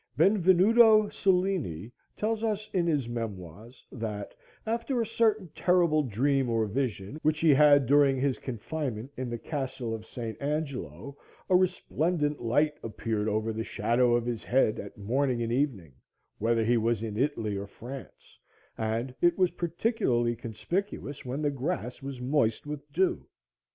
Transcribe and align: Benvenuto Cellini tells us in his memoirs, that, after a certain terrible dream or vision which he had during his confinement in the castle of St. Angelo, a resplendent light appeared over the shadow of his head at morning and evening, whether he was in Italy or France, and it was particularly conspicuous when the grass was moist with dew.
Benvenuto 0.17 1.09
Cellini 1.09 1.91
tells 2.17 2.43
us 2.43 2.71
in 2.73 2.87
his 2.87 3.07
memoirs, 3.07 3.85
that, 3.91 4.33
after 4.65 4.99
a 4.99 5.05
certain 5.05 5.49
terrible 5.53 6.01
dream 6.01 6.49
or 6.49 6.65
vision 6.65 7.19
which 7.21 7.39
he 7.39 7.53
had 7.53 7.85
during 7.85 8.17
his 8.17 8.39
confinement 8.39 9.11
in 9.15 9.29
the 9.29 9.37
castle 9.37 9.93
of 9.93 10.07
St. 10.07 10.41
Angelo, 10.41 11.15
a 11.51 11.55
resplendent 11.55 12.41
light 12.41 12.79
appeared 12.81 13.27
over 13.27 13.53
the 13.53 13.63
shadow 13.63 14.15
of 14.15 14.25
his 14.25 14.43
head 14.43 14.79
at 14.79 14.97
morning 14.97 15.43
and 15.43 15.51
evening, 15.53 15.93
whether 16.39 16.63
he 16.65 16.77
was 16.77 17.03
in 17.03 17.15
Italy 17.15 17.55
or 17.55 17.67
France, 17.67 18.39
and 18.79 19.13
it 19.21 19.37
was 19.37 19.51
particularly 19.51 20.35
conspicuous 20.35 21.23
when 21.25 21.43
the 21.43 21.51
grass 21.51 22.01
was 22.01 22.19
moist 22.19 22.65
with 22.65 22.91
dew. 22.91 23.27